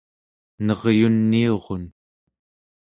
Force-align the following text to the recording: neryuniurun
neryuniurun 0.65 1.83